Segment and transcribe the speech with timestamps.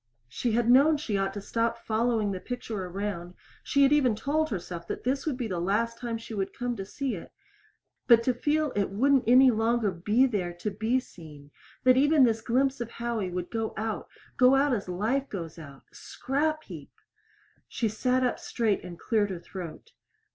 [0.27, 4.49] She had known she ought to stop following the picture around, she had even told
[4.49, 7.31] herself this would be the last time she would come to see it
[8.07, 11.51] but to feel it wouldn't any longer be there to be seen
[11.83, 15.83] that even this glimpse of Howie would go out go out as life goes out
[15.93, 16.89] scrap heap!
[17.67, 19.91] She sat up straight and cleared her throat.